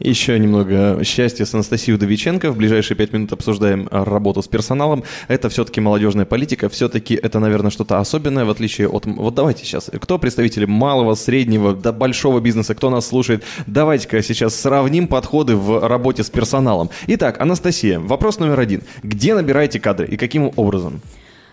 еще 0.00 0.38
немного 0.38 1.02
счастья 1.02 1.46
с 1.46 1.54
Анастасией 1.54 1.96
Удовиченко. 1.96 2.50
В 2.52 2.58
ближайшие 2.58 2.96
пять 2.96 3.12
минут 3.14 3.32
обсуждаем 3.32 3.88
работу 3.90 4.42
с 4.42 4.48
персоналом. 4.48 5.02
Это 5.28 5.48
все-таки 5.48 5.80
молодежная 5.80 6.26
политика. 6.26 6.68
Все-таки 6.68 7.14
это, 7.14 7.38
наверное, 7.38 7.70
что-то 7.70 7.98
особенное, 7.98 8.44
в 8.44 8.50
отличие 8.50 8.88
от... 8.88 9.06
Вот 9.06 9.34
давайте 9.34 9.64
сейчас. 9.64 9.90
Кто 9.98 10.18
представители 10.18 10.66
малого, 10.66 11.14
среднего, 11.14 11.74
до 11.74 11.92
большого 11.92 12.40
бизнеса? 12.40 12.74
Кто 12.74 12.90
нас 12.90 13.06
слушает? 13.06 13.44
Давайте-ка 13.66 14.22
сейчас 14.22 14.54
сравним 14.54 15.08
подходы 15.08 15.56
в 15.56 15.88
работе 15.88 16.22
с 16.22 16.28
персоналом. 16.28 16.90
Итак, 17.06 17.40
Анастасия, 17.40 17.98
вопрос 17.98 18.38
номер 18.38 18.60
один. 18.60 18.82
Где 19.02 19.34
набираете 19.34 19.80
кадры 19.80 20.06
и 20.06 20.18
каким 20.18 20.52
образом? 20.56 21.00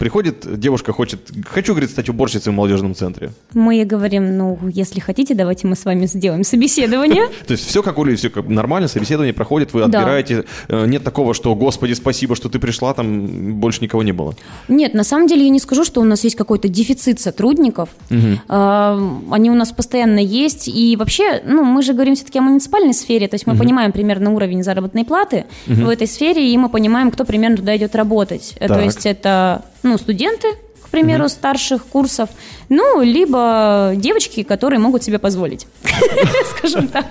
Приходит 0.01 0.59
девушка, 0.59 0.93
хочет, 0.93 1.19
хочу, 1.45 1.73
говорит, 1.73 1.91
стать 1.91 2.09
уборщицей 2.09 2.51
в 2.51 2.55
молодежном 2.55 2.95
центре. 2.95 3.29
Мы 3.53 3.75
ей 3.75 3.85
говорим, 3.85 4.35
ну, 4.35 4.57
если 4.73 4.99
хотите, 4.99 5.35
давайте 5.35 5.67
мы 5.67 5.75
с 5.75 5.85
вами 5.85 6.07
сделаем 6.07 6.43
собеседование. 6.43 7.27
То 7.45 7.51
есть 7.51 7.67
все 7.67 7.83
как 7.83 7.99
у 7.99 8.03
Ли, 8.03 8.15
все 8.15 8.31
как 8.31 8.47
нормально, 8.47 8.87
собеседование 8.87 9.31
проходит, 9.31 9.73
вы 9.73 9.83
отбираете. 9.83 10.45
Э, 10.69 10.87
нет 10.87 11.03
такого, 11.03 11.35
что, 11.35 11.53
господи, 11.53 11.93
спасибо, 11.93 12.35
что 12.35 12.49
ты 12.49 12.57
пришла, 12.57 12.95
там 12.95 13.59
больше 13.59 13.83
никого 13.83 14.01
не 14.01 14.11
было. 14.11 14.33
Нет, 14.67 14.95
на 14.95 15.03
самом 15.03 15.27
деле 15.27 15.43
я 15.43 15.49
не 15.49 15.59
скажу, 15.59 15.83
что 15.85 16.01
у 16.01 16.03
нас 16.03 16.23
есть 16.23 16.35
какой-то 16.35 16.67
дефицит 16.67 17.19
сотрудников. 17.19 17.89
Они 18.09 19.51
у 19.51 19.55
нас 19.55 19.71
постоянно 19.71 20.17
есть. 20.17 20.67
И 20.67 20.95
вообще, 20.95 21.43
ну, 21.45 21.63
мы 21.63 21.83
же 21.83 21.93
говорим 21.93 22.15
все-таки 22.15 22.39
о 22.39 22.41
муниципальной 22.41 22.95
сфере, 22.95 23.27
то 23.27 23.35
есть 23.35 23.45
мы 23.45 23.55
понимаем 23.55 23.91
примерно 23.91 24.33
уровень 24.33 24.63
заработной 24.63 25.05
платы 25.05 25.45
в 25.67 25.87
этой 25.87 26.07
сфере, 26.07 26.51
и 26.51 26.57
мы 26.57 26.69
понимаем, 26.69 27.11
кто 27.11 27.23
примерно 27.23 27.57
туда 27.57 27.77
идет 27.77 27.93
работать. 27.93 28.55
То 28.59 28.79
есть 28.79 29.05
это 29.05 29.61
ну, 29.91 29.97
студенты, 29.97 30.47
примеру, 30.91 31.25
mm-hmm. 31.25 31.29
старших 31.29 31.85
курсов, 31.85 32.29
ну, 32.69 33.01
либо 33.01 33.93
девочки, 33.95 34.43
которые 34.43 34.79
могут 34.79 35.03
себе 35.03 35.19
позволить, 35.19 35.67
скажем 36.57 36.87
так. 36.87 37.05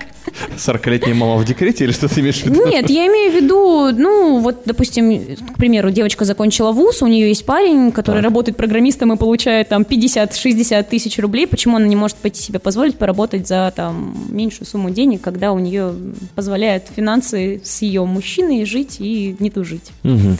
40-летняя 0.56 1.14
мама 1.14 1.36
в 1.36 1.44
декрете 1.44 1.84
или 1.84 1.92
что 1.92 2.08
ты 2.08 2.20
имеешь 2.20 2.40
в 2.40 2.46
виду? 2.46 2.66
Нет, 2.66 2.88
я 2.88 3.06
имею 3.06 3.32
в 3.32 3.34
виду, 3.34 3.90
ну, 3.92 4.38
вот, 4.40 4.62
допустим, 4.64 5.36
к 5.54 5.56
примеру, 5.56 5.90
девочка 5.90 6.24
закончила 6.24 6.72
вуз, 6.72 7.02
у 7.02 7.06
нее 7.06 7.28
есть 7.28 7.44
парень, 7.44 7.92
который 7.92 8.16
так. 8.16 8.24
работает 8.24 8.56
программистом 8.56 9.12
и 9.12 9.16
получает 9.16 9.68
там 9.68 9.82
50-60 9.82 10.82
тысяч 10.84 11.18
рублей. 11.18 11.46
Почему 11.46 11.76
она 11.76 11.86
не 11.86 11.96
может 11.96 12.16
пойти 12.16 12.40
себе 12.40 12.58
позволить 12.58 12.96
поработать 12.96 13.48
за 13.48 13.72
там 13.74 14.14
меньшую 14.30 14.66
сумму 14.66 14.90
денег, 14.90 15.20
когда 15.20 15.52
у 15.52 15.58
нее 15.58 15.94
позволяют 16.34 16.84
финансы 16.94 17.60
с 17.64 17.82
ее 17.82 18.04
мужчиной 18.04 18.64
жить 18.64 18.96
и 18.98 19.36
не 19.38 19.50
тужить? 19.50 19.90
Угу. 20.04 20.36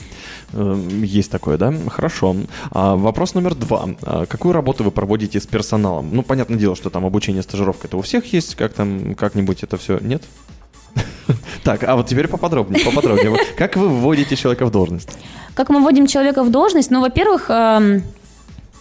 Есть 1.03 1.31
такое, 1.31 1.57
да? 1.57 1.73
Хорошо. 1.89 2.37
А, 2.71 2.97
вопрос 2.97 3.30
номер 3.35 3.55
два. 3.55 3.89
А, 4.03 4.27
какую 4.27 4.53
работу 4.53 4.85
вы 4.85 4.91
проводите 4.91 5.41
с 5.41 5.47
персоналом? 5.47 6.11
Ну, 6.13 6.23
понятное 6.23 6.59
дело, 6.59 6.77
что 6.77 6.91
там 6.91 7.05
обучение, 7.07 7.43
стажировка, 7.43 7.87
это 7.87 7.97
у 7.97 8.03
всех 8.03 8.33
есть, 8.33 8.55
как 8.55 8.73
там, 8.73 9.15
как-нибудь 9.15 9.63
это 9.63 9.77
все, 9.77 9.99
нет? 10.01 10.23
Так, 11.63 11.85
а 11.85 11.95
вот 11.95 12.07
теперь 12.07 12.27
поподробнее, 12.27 12.85
поподробнее. 12.85 13.37
Как 13.57 13.77
вы 13.77 13.89
вводите 13.89 14.35
человека 14.35 14.67
в 14.67 14.71
должность? 14.71 15.11
Как 15.55 15.69
мы 15.69 15.81
вводим 15.83 16.07
человека 16.07 16.43
в 16.43 16.51
должность? 16.51 16.91
Ну, 16.91 17.01
во-первых, 17.01 17.51
эм, 17.51 18.03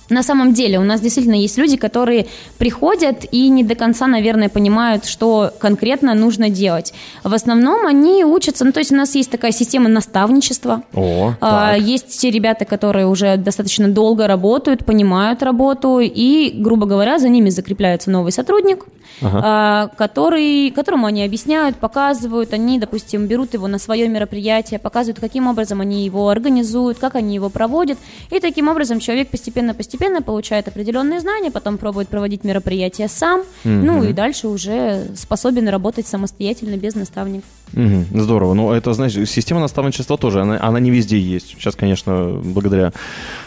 на 0.09 0.23
самом 0.23 0.53
деле 0.53 0.79
у 0.79 0.83
нас 0.83 1.01
действительно 1.01 1.35
есть 1.35 1.57
люди, 1.57 1.77
которые 1.77 2.27
приходят 2.57 3.25
и 3.31 3.49
не 3.49 3.63
до 3.63 3.75
конца, 3.75 4.07
наверное, 4.07 4.49
понимают, 4.49 5.05
что 5.05 5.51
конкретно 5.59 6.13
нужно 6.13 6.49
делать. 6.49 6.93
В 7.23 7.33
основном 7.33 7.85
они 7.85 8.25
учатся, 8.25 8.65
ну 8.65 8.71
то 8.71 8.79
есть 8.79 8.91
у 8.91 8.95
нас 8.95 9.15
есть 9.15 9.29
такая 9.29 9.51
система 9.51 9.87
наставничества. 9.89 10.83
О, 10.93 11.33
а, 11.41 11.75
есть 11.77 12.19
те 12.19 12.31
ребята, 12.31 12.65
которые 12.65 13.05
уже 13.05 13.37
достаточно 13.37 13.87
долго 13.87 14.27
работают, 14.27 14.85
понимают 14.85 15.43
работу, 15.43 15.99
и, 15.99 16.51
грубо 16.55 16.85
говоря, 16.85 17.19
за 17.19 17.29
ними 17.29 17.49
закрепляется 17.49 18.09
новый 18.09 18.31
сотрудник, 18.31 18.85
ага. 19.21 19.41
а, 19.43 19.87
который, 19.97 20.71
которому 20.71 21.05
они 21.05 21.23
объясняют, 21.23 21.75
показывают, 21.75 22.53
они, 22.53 22.79
допустим, 22.79 23.27
берут 23.27 23.53
его 23.53 23.67
на 23.67 23.77
свое 23.77 24.07
мероприятие, 24.07 24.79
показывают, 24.79 25.19
каким 25.19 25.47
образом 25.47 25.81
они 25.81 26.03
его 26.03 26.29
организуют, 26.29 26.97
как 26.97 27.15
они 27.15 27.35
его 27.35 27.49
проводят, 27.49 27.97
и 28.31 28.39
таким 28.39 28.67
образом 28.67 28.99
человек 28.99 29.29
постепенно-постепенно 29.29 29.98
постепенно 29.99 30.21
получает 30.21 30.67
определенные 30.69 31.19
знания, 31.19 31.51
потом 31.51 31.77
пробует 31.77 32.07
проводить 32.07 32.45
мероприятия 32.45 33.09
сам, 33.09 33.41
mm-hmm. 33.41 33.45
ну 33.83 34.03
и 34.05 34.13
дальше 34.13 34.47
уже 34.47 35.07
способен 35.15 35.67
работать 35.67 36.07
самостоятельно 36.07 36.77
без 36.77 36.95
наставника. 36.95 37.45
Угу, 37.73 38.21
здорово. 38.21 38.53
Ну, 38.53 38.71
это, 38.71 38.93
знаешь, 38.93 39.13
система 39.29 39.61
наставничества 39.61 40.17
тоже, 40.17 40.41
она, 40.41 40.59
она 40.61 40.79
не 40.79 40.91
везде 40.91 41.19
есть. 41.19 41.55
Сейчас, 41.57 41.75
конечно, 41.75 42.39
благодаря 42.43 42.91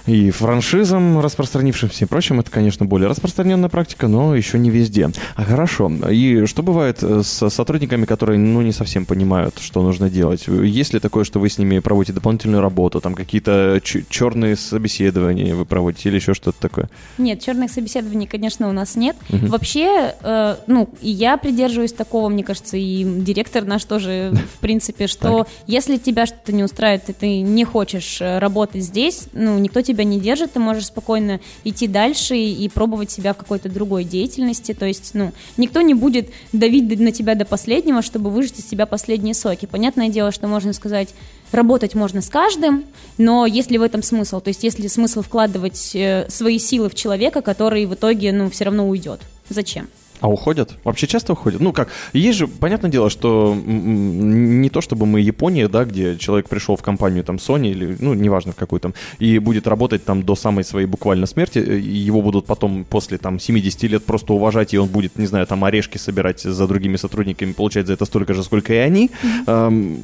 и 0.06 0.30
франшизам, 0.30 1.20
распространившимся 1.20 2.04
и 2.04 2.08
прочим, 2.08 2.40
это, 2.40 2.50
конечно, 2.50 2.86
более 2.86 3.08
распространенная 3.08 3.68
практика, 3.68 4.08
но 4.08 4.34
еще 4.34 4.58
не 4.58 4.70
везде. 4.70 5.10
А 5.36 5.44
хорошо. 5.44 5.90
И 6.10 6.46
что 6.46 6.62
бывает 6.62 6.98
э, 7.02 7.22
с 7.24 7.50
сотрудниками, 7.50 8.04
которые, 8.04 8.38
ну, 8.38 8.62
не 8.62 8.72
совсем 8.72 9.06
понимают, 9.06 9.58
что 9.60 9.82
нужно 9.82 10.10
делать? 10.10 10.46
Есть 10.46 10.94
ли 10.94 11.00
такое, 11.00 11.24
что 11.24 11.38
вы 11.38 11.48
с 11.48 11.58
ними 11.58 11.78
проводите 11.78 12.12
дополнительную 12.12 12.62
работу, 12.62 13.00
там 13.00 13.14
какие-то 13.14 13.80
черные 13.82 14.56
собеседования 14.56 15.54
вы 15.54 15.64
проводите 15.64 16.08
или 16.08 16.16
еще 16.16 16.34
что-то 16.34 16.60
такое? 16.60 16.88
Нет, 17.18 17.40
черных 17.40 17.70
собеседований, 17.70 18.26
конечно, 18.26 18.68
у 18.68 18.72
нас 18.72 18.96
нет. 18.96 19.16
Угу. 19.30 19.46
Вообще, 19.46 20.14
э, 20.20 20.56
ну, 20.66 20.88
я 21.00 21.36
придерживаюсь 21.36 21.92
такого, 21.92 22.28
мне 22.28 22.44
кажется, 22.44 22.76
и 22.76 23.04
директор 23.04 23.64
наш 23.64 23.84
тоже 23.84 24.11
тоже, 24.12 24.46
в 24.54 24.60
принципе, 24.60 25.06
что 25.06 25.46
если 25.66 25.96
тебя 25.96 26.26
что-то 26.26 26.52
не 26.52 26.62
устраивает, 26.62 27.08
и 27.08 27.12
ты 27.12 27.40
не 27.40 27.64
хочешь 27.64 28.20
э, 28.20 28.38
работать 28.38 28.82
здесь, 28.82 29.24
ну, 29.32 29.58
никто 29.58 29.82
тебя 29.82 30.04
не 30.04 30.20
держит, 30.20 30.52
ты 30.52 30.60
можешь 30.60 30.86
спокойно 30.86 31.40
идти 31.64 31.86
дальше 31.86 32.36
и, 32.36 32.68
пробовать 32.68 33.10
себя 33.10 33.34
в 33.34 33.36
какой-то 33.36 33.68
другой 33.68 34.04
деятельности, 34.04 34.74
то 34.74 34.86
есть, 34.86 35.10
ну, 35.14 35.32
никто 35.56 35.80
не 35.80 35.94
будет 35.94 36.30
давить 36.52 36.98
на 36.98 37.12
тебя 37.12 37.34
до 37.34 37.44
последнего, 37.44 38.02
чтобы 38.02 38.30
выжать 38.30 38.58
из 38.58 38.64
тебя 38.64 38.86
последние 38.86 39.34
соки. 39.34 39.66
Понятное 39.66 40.08
дело, 40.08 40.32
что 40.32 40.46
можно 40.48 40.72
сказать, 40.72 41.14
работать 41.50 41.94
можно 41.94 42.22
с 42.22 42.28
каждым, 42.28 42.84
но 43.18 43.46
есть 43.46 43.70
ли 43.70 43.78
в 43.78 43.82
этом 43.82 44.02
смысл? 44.02 44.40
То 44.40 44.48
есть, 44.48 44.64
есть 44.64 44.78
ли 44.78 44.88
смысл 44.88 45.22
вкладывать 45.22 45.94
э, 45.94 46.26
свои 46.28 46.58
силы 46.58 46.88
в 46.88 46.94
человека, 46.94 47.42
который 47.42 47.86
в 47.86 47.94
итоге, 47.94 48.32
ну, 48.32 48.50
все 48.50 48.64
равно 48.64 48.88
уйдет? 48.88 49.20
Зачем? 49.48 49.88
А 50.22 50.28
уходят? 50.28 50.76
Вообще 50.84 51.08
часто 51.08 51.32
уходят? 51.32 51.60
Ну 51.60 51.72
как, 51.72 51.88
есть 52.12 52.38
же, 52.38 52.46
понятное 52.46 52.90
дело, 52.90 53.10
что 53.10 53.56
не 53.66 54.70
то 54.70 54.80
чтобы 54.80 55.04
мы 55.04 55.20
Япония, 55.20 55.66
да, 55.66 55.84
где 55.84 56.16
человек 56.16 56.48
пришел 56.48 56.76
в 56.76 56.82
компанию 56.82 57.24
там 57.24 57.36
Sony 57.36 57.72
или, 57.72 57.96
ну, 57.98 58.14
неважно 58.14 58.52
в 58.52 58.54
какую 58.54 58.78
там, 58.78 58.94
и 59.18 59.40
будет 59.40 59.66
работать 59.66 60.04
там 60.04 60.22
до 60.22 60.36
самой 60.36 60.62
своей 60.62 60.86
буквально 60.86 61.26
смерти, 61.26 61.58
э, 61.58 61.78
его 61.78 62.22
будут 62.22 62.46
потом 62.46 62.84
после 62.84 63.18
там 63.18 63.40
70 63.40 63.82
лет 63.82 64.04
просто 64.04 64.32
уважать, 64.32 64.72
и 64.74 64.78
он 64.78 64.86
будет, 64.86 65.18
не 65.18 65.26
знаю, 65.26 65.44
там 65.48 65.64
орешки 65.64 65.98
собирать 65.98 66.40
за 66.40 66.68
другими 66.68 66.94
сотрудниками, 66.94 67.50
получать 67.50 67.88
за 67.88 67.94
это 67.94 68.04
столько 68.04 68.32
же, 68.32 68.44
сколько 68.44 68.72
и 68.72 68.76
они. 68.76 69.10
Эм, 69.48 69.98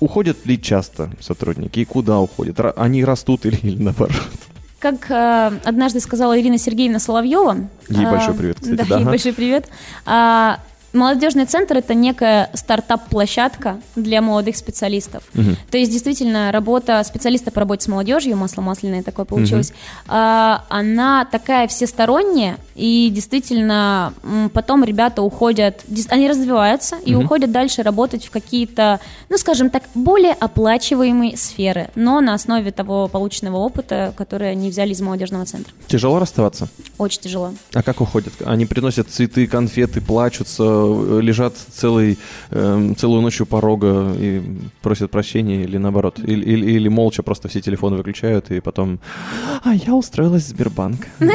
уходят 0.00 0.44
ли 0.44 0.60
часто 0.60 1.10
сотрудники 1.18 1.80
и 1.80 1.86
куда 1.86 2.18
уходят? 2.20 2.60
Они 2.76 3.04
растут 3.04 3.46
или, 3.46 3.56
или 3.62 3.82
наоборот? 3.82 4.12
Как 4.78 5.10
э, 5.10 5.58
однажды 5.64 6.00
сказала 6.00 6.38
Ирина 6.40 6.58
Сергеевна 6.58 6.98
Соловьева. 6.98 7.68
Ей 7.88 8.04
э, 8.04 8.10
большой 8.10 8.34
привет, 8.34 8.56
кстати. 8.60 8.76
Да, 8.76 8.84
да 8.84 8.94
ей 8.94 9.02
ага. 9.02 9.10
большой 9.10 9.32
привет. 9.32 9.68
Э, 10.06 10.56
Молодежный 10.94 11.44
центр 11.44 11.76
это 11.76 11.92
некая 11.92 12.50
стартап-площадка 12.54 13.78
для 13.94 14.22
молодых 14.22 14.56
специалистов. 14.56 15.22
Угу. 15.34 15.56
То 15.70 15.76
есть 15.76 15.92
действительно 15.92 16.50
работа 16.50 17.02
специалиста 17.04 17.50
по 17.50 17.60
работе 17.60 17.84
с 17.84 17.88
молодежью, 17.88 18.36
масло 18.38 18.62
масляное 18.62 19.02
такое 19.02 19.26
получилось, 19.26 19.70
угу. 19.70 20.14
она 20.14 21.28
такая 21.30 21.68
всесторонняя, 21.68 22.56
и 22.78 23.10
действительно 23.10 24.14
потом 24.52 24.84
ребята 24.84 25.22
уходят, 25.22 25.84
они 26.10 26.28
развиваются 26.28 26.96
и 27.04 27.14
угу. 27.14 27.24
уходят 27.24 27.50
дальше 27.50 27.82
работать 27.82 28.26
в 28.26 28.30
какие-то, 28.30 29.00
ну 29.28 29.36
скажем 29.36 29.68
так, 29.70 29.82
более 29.94 30.32
оплачиваемые 30.32 31.36
сферы, 31.36 31.90
но 31.96 32.20
на 32.20 32.34
основе 32.34 32.70
того 32.70 33.08
полученного 33.08 33.56
опыта, 33.56 34.14
который 34.16 34.50
они 34.52 34.70
взяли 34.70 34.92
из 34.92 35.00
молодежного 35.00 35.44
центра. 35.44 35.72
Тяжело 35.88 36.20
расставаться? 36.20 36.68
Очень 36.98 37.20
тяжело. 37.22 37.52
А 37.74 37.82
как 37.82 38.00
уходят? 38.00 38.32
Они 38.44 38.64
приносят 38.64 39.10
цветы, 39.10 39.46
конфеты, 39.48 40.00
плачутся, 40.00 40.62
лежат 41.20 41.56
целый, 41.56 42.18
э, 42.50 42.94
целую 42.96 43.22
ночь 43.22 43.40
у 43.40 43.46
порога 43.46 44.14
и 44.16 44.40
просят 44.82 45.10
прощения 45.10 45.64
или 45.64 45.78
наоборот? 45.78 46.20
Или, 46.20 46.44
или, 46.44 46.70
или 46.72 46.88
молча 46.88 47.22
просто 47.24 47.48
все 47.48 47.60
телефоны 47.60 47.96
выключают 47.96 48.52
и 48.52 48.60
потом 48.60 49.00
«А 49.64 49.74
я 49.74 49.94
устроилась 49.94 50.44
в 50.44 50.48
Сбербанк». 50.48 51.08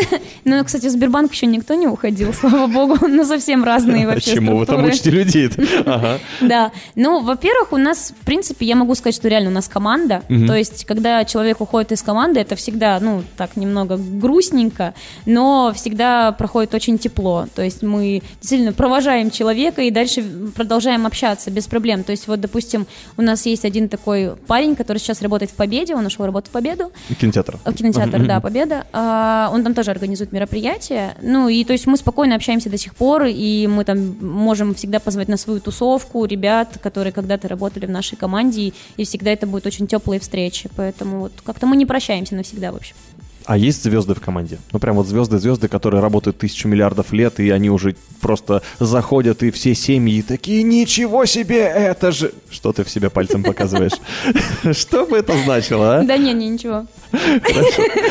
Ну, 0.46 0.64
кстати, 0.64 0.88
в 0.88 0.92
Сбербанк 0.92 1.33
еще 1.34 1.46
никто 1.46 1.74
не 1.74 1.88
уходил, 1.88 2.34
слава 2.40 2.68
богу. 2.68 2.98
Ну, 3.14 3.26
совсем 3.26 3.64
разные 3.64 4.08
вообще 4.08 4.32
Почему 4.32 4.58
вы 4.58 4.66
там 4.66 4.84
учите 4.86 5.12
людей 5.12 5.50
Да. 6.42 6.72
Ну, 6.96 7.22
во-первых, 7.22 7.74
у 7.74 7.78
нас, 7.78 8.14
в 8.20 8.26
принципе, 8.26 8.66
я 8.66 8.76
могу 8.76 8.96
сказать, 8.96 9.16
что 9.16 9.28
реально 9.28 9.50
у 9.50 9.54
нас 9.54 9.68
команда. 9.68 10.24
То 10.28 10.56
есть, 10.56 10.86
когда 10.86 11.26
человек 11.26 11.62
уходит 11.62 11.92
из 11.92 12.02
команды, 12.02 12.40
это 12.40 12.56
всегда, 12.56 13.00
ну, 13.00 13.24
так 13.38 13.56
немного 13.56 13.98
грустненько, 13.98 14.94
но 15.26 15.72
всегда 15.76 16.32
проходит 16.32 16.74
очень 16.74 16.98
тепло. 16.98 17.48
То 17.56 17.62
есть 17.62 17.84
мы 17.84 18.22
действительно 18.40 18.74
провожаем 18.74 19.32
человека 19.32 19.82
и 19.82 19.92
дальше 19.92 20.24
продолжаем 20.56 21.06
общаться 21.06 21.52
без 21.52 21.68
проблем. 21.68 22.04
То 22.04 22.12
есть 22.12 22.28
вот, 22.28 22.40
допустим, 22.40 22.88
у 23.18 23.22
нас 23.22 23.46
есть 23.46 23.66
один 23.66 23.90
такой 23.90 24.36
парень, 24.48 24.76
который 24.76 24.98
сейчас 24.98 25.22
работает 25.22 25.52
в 25.52 25.56
Победе, 25.56 25.96
он 25.96 26.06
ушел 26.06 26.26
работать 26.26 26.50
в 26.50 26.54
Победу. 26.54 26.92
Кинотеатр. 27.20 27.58
В 27.66 27.74
кинотеатр, 27.74 28.26
да, 28.26 28.40
Победа. 28.40 28.86
А, 28.92 29.50
он 29.54 29.64
там 29.64 29.74
тоже 29.74 29.92
организует 29.92 30.32
мероприятия. 30.32 31.16
Ну 31.26 31.48
и 31.48 31.64
то 31.64 31.72
есть 31.74 31.88
мы 31.88 31.96
спокойно 31.98 32.36
общаемся 32.36 32.70
до 32.70 32.78
сих 32.78 32.96
пор, 32.96 33.24
и 33.24 33.66
мы 33.68 33.86
там 33.86 34.18
можем 34.20 34.76
всегда 34.76 35.00
позвать 35.00 35.30
на 35.30 35.38
свою 35.38 35.62
тусовку 35.62 36.26
ребят, 36.26 36.78
которые 36.82 37.14
когда-то 37.14 37.48
работали 37.48 37.86
в 37.86 37.90
нашей 37.90 38.18
команде, 38.18 38.74
и 38.98 39.04
всегда 39.06 39.32
это 39.32 39.48
будет 39.48 39.66
очень 39.66 39.88
теплые 39.88 40.20
встречи. 40.20 40.70
Поэтому 40.76 41.22
вот 41.22 41.32
как-то 41.44 41.66
мы 41.66 41.78
не 41.78 41.86
прощаемся 41.86 42.36
навсегда, 42.36 42.72
в 42.72 42.76
общем. 42.76 42.96
А 43.46 43.58
есть 43.58 43.84
звезды 43.84 44.14
в 44.14 44.22
команде? 44.22 44.60
Ну, 44.72 44.80
прям 44.80 44.96
вот 44.96 45.08
звезды-звезды, 45.08 45.68
которые 45.68 46.02
работают 46.02 46.38
тысячу 46.38 46.68
миллиардов 46.68 47.12
лет, 47.12 47.40
и 47.40 47.50
они 47.50 47.70
уже 47.70 47.96
просто 48.22 48.62
заходят, 48.80 49.44
и 49.44 49.52
все 49.52 49.76
семьи 49.76 50.22
такие, 50.22 50.64
ничего 50.64 51.26
себе, 51.26 51.60
это 51.60 52.12
же... 52.12 52.32
Что 52.50 52.72
ты 52.72 52.84
в 52.84 52.90
себя 52.90 53.10
пальцем 53.10 53.44
показываешь? 53.44 53.94
Что 54.78 55.06
бы 55.06 55.18
это 55.18 55.34
значило, 55.44 55.98
а? 55.98 56.04
Да 56.04 56.18
не, 56.18 56.34
не, 56.34 56.50
ничего. 56.50 56.86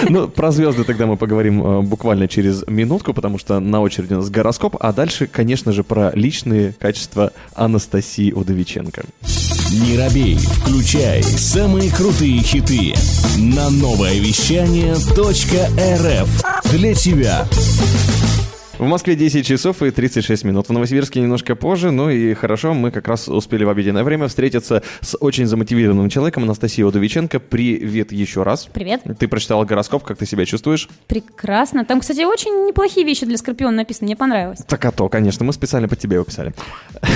Ну, 0.08 0.28
про 0.28 0.50
звезды 0.52 0.84
тогда 0.84 1.06
мы 1.06 1.16
поговорим 1.16 1.64
э, 1.64 1.82
буквально 1.82 2.28
через 2.28 2.64
минутку, 2.66 3.14
потому 3.14 3.38
что 3.38 3.58
на 3.60 3.80
очереди 3.80 4.14
у 4.14 4.18
нас 4.18 4.30
гороскоп, 4.30 4.76
а 4.78 4.92
дальше, 4.92 5.26
конечно 5.26 5.72
же, 5.72 5.82
про 5.82 6.12
личные 6.14 6.72
качества 6.78 7.32
Анастасии 7.54 8.32
Удовиченко. 8.32 9.04
Не 9.72 9.96
робей, 9.96 10.36
включай 10.36 11.22
самые 11.22 11.90
крутые 11.90 12.42
хиты 12.42 12.94
на 13.38 13.70
новое 13.70 14.18
вещание 14.18 14.92
.рф 14.92 16.44
для 16.70 16.94
тебя. 16.94 17.48
В 18.82 18.86
Москве 18.88 19.14
10 19.14 19.46
часов 19.46 19.80
и 19.84 19.92
36 19.92 20.42
минут. 20.42 20.68
В 20.68 20.72
Новосибирске 20.72 21.20
немножко 21.20 21.54
позже, 21.54 21.92
ну 21.92 22.10
и 22.10 22.34
хорошо, 22.34 22.74
мы 22.74 22.90
как 22.90 23.06
раз 23.06 23.28
успели 23.28 23.62
в 23.62 23.68
обеденное 23.68 24.02
время 24.02 24.26
встретиться 24.26 24.82
с 25.00 25.16
очень 25.20 25.46
замотивированным 25.46 26.08
человеком 26.08 26.42
Анастасией 26.42 26.88
Удовиченко. 26.88 27.38
Привет 27.38 28.10
еще 28.10 28.42
раз. 28.42 28.68
Привет. 28.72 29.02
Ты 29.20 29.28
прочитала 29.28 29.64
гороскоп, 29.64 30.02
как 30.02 30.18
ты 30.18 30.26
себя 30.26 30.44
чувствуешь? 30.46 30.88
Прекрасно. 31.06 31.84
Там, 31.84 32.00
кстати, 32.00 32.24
очень 32.24 32.66
неплохие 32.66 33.06
вещи 33.06 33.24
для 33.24 33.36
Скорпиона 33.36 33.76
написаны, 33.76 34.06
мне 34.06 34.16
понравилось. 34.16 34.58
Так 34.66 34.84
а 34.84 34.90
то, 34.90 35.08
конечно, 35.08 35.44
мы 35.44 35.52
специально 35.52 35.86
под 35.86 36.00
тебя 36.00 36.16
его 36.16 36.24
писали. 36.24 36.52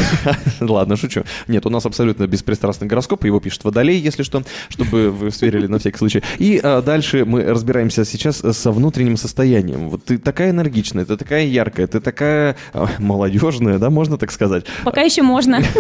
Ладно, 0.61 0.95
шучу. 0.95 1.25
Нет, 1.49 1.67
у 1.67 1.71
нас 1.71 1.85
абсолютно 1.85 2.29
беспристрастный 2.29 2.87
гороскоп, 2.87 3.25
его 3.25 3.41
пишет 3.41 3.65
Водолей, 3.65 3.99
если 3.99 4.23
что, 4.23 4.45
чтобы 4.69 5.11
вы 5.11 5.33
сверили 5.33 5.67
на 5.67 5.81
всякий 5.81 5.99
случай. 5.99 6.23
И 6.39 6.61
а, 6.63 6.81
дальше 6.81 7.25
мы 7.25 7.43
разбираемся 7.43 8.05
сейчас 8.05 8.37
со 8.37 8.71
внутренним 8.71 9.17
состоянием. 9.17 9.91
Вот 9.91 10.05
ты 10.05 10.19
такая 10.19 10.51
энергичная, 10.51 11.05
ты 11.05 11.17
такая 11.17 11.56
яркая, 11.57 11.87
ты 11.87 12.01
такая 12.01 12.57
а, 12.73 12.89
молодежная, 12.99 13.79
да, 13.79 13.91
можно 13.91 14.19
так 14.19 14.31
сказать? 14.31 14.67
Пока 14.85 15.03
еще 15.03 15.23
можно. 15.23 15.61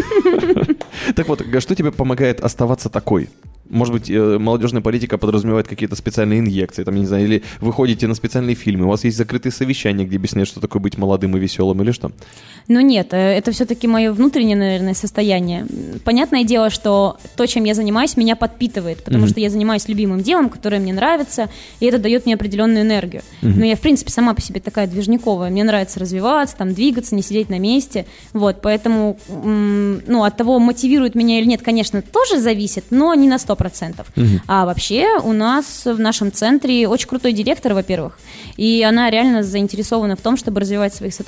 Так 1.14 1.28
вот, 1.28 1.42
что 1.61 1.75
тебе 1.75 1.92
помогает 1.92 2.40
оставаться 2.40 2.88
такой? 2.88 3.28
Может 3.68 3.94
быть, 3.94 4.11
э, 4.11 4.38
молодежная 4.38 4.82
политика 4.82 5.18
подразумевает 5.18 5.68
какие-то 5.68 5.96
специальные 5.96 6.40
инъекции, 6.40 6.85
там, 6.85 6.94
не 6.94 7.06
знаю, 7.06 7.25
или 7.25 7.42
вы 7.61 7.73
ходите 7.73 8.06
на 8.06 8.14
специальные 8.14 8.54
фильмы, 8.54 8.87
у 8.87 8.88
вас 8.88 9.04
есть 9.04 9.16
закрытые 9.16 9.52
совещания, 9.52 10.04
где 10.04 10.16
объясняют, 10.16 10.49
что 10.49 10.61
такое 10.61 10.80
быть 10.80 10.99
молодым 10.99 11.37
и 11.37 11.40
веселым, 11.40 11.82
или 11.82 11.92
что? 11.92 12.12
Ну 12.68 12.80
нет, 12.80 13.08
э, 13.12 13.16
это 13.16 13.52
все-таки 13.52 13.87
мое 13.87 14.12
внутреннее, 14.12 14.56
наверное, 14.56 14.94
состояние. 14.94 15.66
Понятное 16.04 16.44
дело, 16.44 16.70
что 16.70 17.18
то, 17.37 17.46
чем 17.46 17.64
я 17.64 17.75
занимаюсь, 17.75 18.16
меня 18.16 18.37
подпитывает, 18.37 19.02
потому 19.02 19.25
mm-hmm. 19.25 19.30
что 19.30 19.40
я 19.40 19.50
занимаюсь 19.50 19.88
любимым 19.88 20.20
делом, 20.20 20.49
которое 20.49 20.80
мне 20.80 20.92
нравится, 20.92 21.49
и 21.80 21.87
это 21.87 21.99
дает 21.99 22.26
мне 22.26 22.35
определенную 22.35 22.82
энергию. 22.82 23.23
Mm-hmm. 23.42 23.54
Но 23.56 23.64
я, 23.64 23.76
в 23.76 23.80
принципе, 23.80 24.11
сама 24.11 24.35
по 24.35 24.40
себе 24.40 24.61
такая 24.61 24.87
движниковая. 24.87 25.50
Мне 25.50 25.64
нравится 25.64 26.00
развиваться, 26.00 26.56
там, 26.56 26.75
двигаться, 26.75 27.14
не 27.14 27.23
сидеть 27.23 27.49
на 27.49 27.58
месте. 27.58 28.06
Вот, 28.32 28.61
поэтому, 28.62 29.18
ну, 29.28 30.25
от 30.25 30.37
того, 30.37 30.58
мотивирует 30.58 31.14
меня 31.14 31.38
или 31.38 31.46
нет, 31.46 31.62
конечно, 31.62 32.02
тоже 32.02 32.40
зависит, 32.40 32.85
но 32.90 33.14
не 33.14 33.28
на 33.28 33.38
100%. 33.56 34.00
Угу. 34.16 34.42
А 34.46 34.66
вообще 34.66 35.18
у 35.22 35.32
нас 35.32 35.84
в 35.84 35.98
нашем 35.98 36.32
центре 36.32 36.88
очень 36.88 37.08
крутой 37.08 37.32
директор, 37.32 37.75
во-первых, 37.75 38.18
и 38.56 38.82
она 38.82 39.10
реально 39.10 39.42
заинтересована 39.42 40.16
в 40.16 40.20
том, 40.20 40.36
чтобы 40.36 40.60
развивать 40.60 40.94
своих 40.94 41.14
сотрудников 41.14 41.25